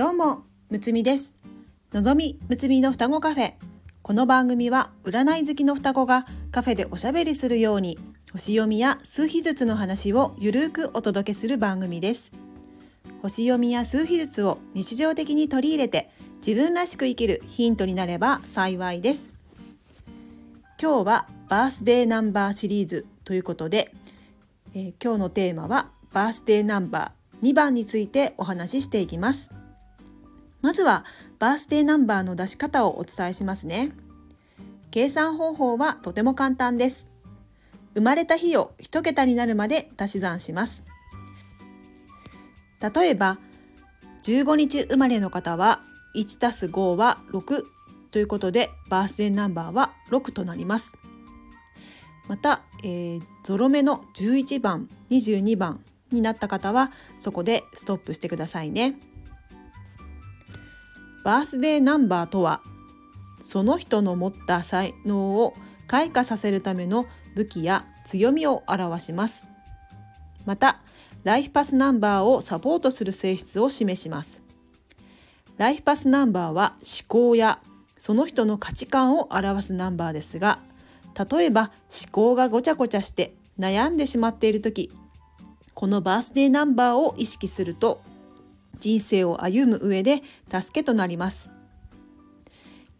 [0.00, 1.34] どうも、むつみです。
[1.92, 3.52] のぞみむつみの双子カフェ。
[4.00, 7.98] この番組は占い好きの双子がカフェでおしゃべりするように
[8.32, 12.32] 星読みや数秘術の話をゆるーくお届けする番組です。
[13.20, 19.34] 星読みや数秘術を日常的に取り入れて自分らしく生きるヒントになれば幸いです。
[20.80, 23.92] 今日はバースデーナンバーシリーズということで、
[24.74, 29.50] えー今日のテーマはバースデーナンバー2番についてお話ししていきます。
[30.62, 31.04] まずは
[31.38, 33.90] バースデーナンバーの出し方をお伝えしますね。
[34.90, 37.08] 計算方法はとても簡単です。
[37.94, 40.84] 生まれた日を一桁になるまで足し算します。
[42.80, 43.38] 例えば、
[44.22, 45.82] 15日生まれの方は
[46.14, 47.62] 1たす5は6
[48.10, 50.92] ということでバースデーナンバーは6となります。
[52.28, 55.82] また、えーゾロ目の11番、22番
[56.12, 58.94] になった方はそこでストップしてくださいね。
[61.24, 62.60] バースデーナンバーとは
[63.40, 65.54] その人の持った才能を
[65.86, 69.44] 開花させるための武器や強みを表します。
[70.46, 70.78] また、
[71.24, 74.42] ライフパスナンバーをサポートする性質を示します。
[75.58, 77.58] ライフパスナンバーは思考や
[77.98, 80.60] その人の価値観を表すナンバーですが、
[81.30, 84.90] 例えば思考がごちゃごちゃして悩んでしまっている時、
[85.74, 88.00] このバースデーナンバーを意識すると
[88.80, 91.50] 人生を歩む上で助けとなります。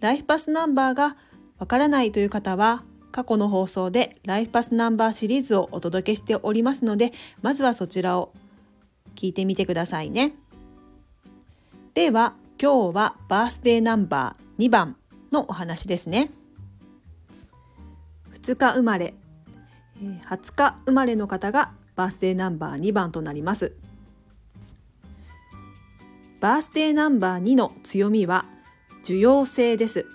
[0.00, 1.16] ライフパスナンバーが
[1.58, 7.12] わからないという方は過去の放送でライフパスナンバーシリーズをお届けしておりますので
[7.42, 8.32] まずはそちらを
[9.16, 10.34] 聞いてみてくださいね。
[11.94, 14.96] では今日はバースデーナンバー2番
[15.32, 16.30] のお話ですね。
[18.34, 19.14] 2日生まれ、
[20.00, 23.74] え20日生まれの方がバースデーナンバー2番となります。
[26.40, 28.46] バースデーナンバー2の強みは
[29.02, 30.06] 受容性です。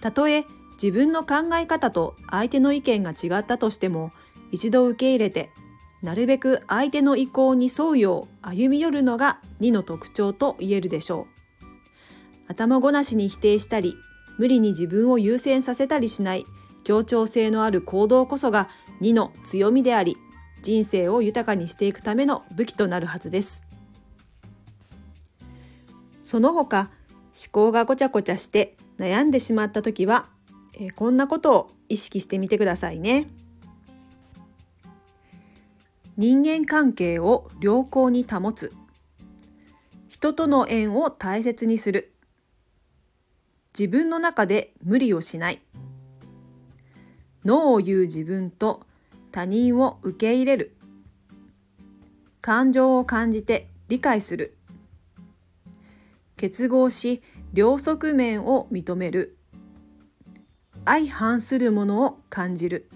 [0.00, 0.44] たとえ
[0.82, 4.12] 自分の考え方と相手の意見が違ったとしても
[4.50, 5.50] 一度受け入れて
[6.02, 11.40] なるべく相手の意向に沿うよう歩み寄るのが2の特徴と言えるでしょう。
[12.48, 13.94] 頭ごなしに否定したり
[14.38, 16.46] 無理に自分を優先させたりしない
[16.82, 18.68] 協調性のある行動こそが
[19.02, 20.16] 2の強みであり
[20.62, 23.69] 人生を豊かにしていくための武器となるはずです。
[26.22, 26.90] その他
[27.32, 30.28] 思考がごちゃごちゃして悩んでしまった時は、
[30.74, 33.28] えーこんなことを意識してみてくださいね。
[36.16, 38.72] 人間関係を良好に保つ。
[40.08, 42.12] 人との縁を大切にする。
[43.78, 45.62] 自分の中で無理をしない。
[47.44, 48.82] ノーを言う自分と
[49.32, 50.76] 他人を受け入れる。
[52.42, 54.58] 感情を感じて理解する。
[56.40, 57.20] 結合し
[57.52, 59.36] 両側面を認める。
[60.86, 62.88] 相反するものを感じる。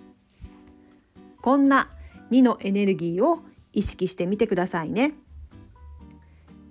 [1.42, 1.90] こんな
[2.30, 3.40] 2のエネルギーを
[3.74, 5.12] 意識してみてくださいね。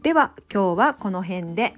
[0.01, 1.75] では今日はこの辺で。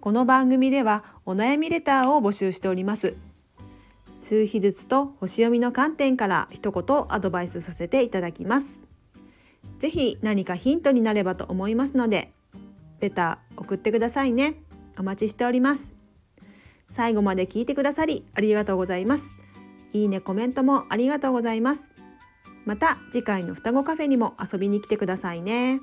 [0.00, 3.14] この番組ではお悩みレターを募集しております。
[4.16, 8.80] 数秘術と星読みの観点から一言アドバイスさせていただきます。
[9.80, 12.32] ぜひ何かヒントになればと思いますので
[13.00, 14.56] レター送ってくださいね。
[14.98, 15.94] お待ちしております。
[16.88, 19.34] 最後まで聞いてくださりありがとうございます。
[19.92, 21.90] いいねコメントもありがとうございます。
[22.64, 25.80] また次回の双子カフェにも遊びに来てくださいね。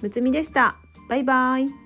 [0.00, 0.76] むつみでした。
[1.08, 1.83] バイバイ。